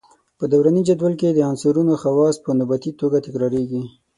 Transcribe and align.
په 0.39 0.45
دوراني 0.51 0.81
جدول 0.89 1.13
کې 1.21 1.29
د 1.31 1.39
عنصرونو 1.49 1.93
خواص 2.01 2.35
په 2.45 2.51
نوبتي 2.59 2.91
توګه 3.01 3.17
تکراریږي. 3.25 3.81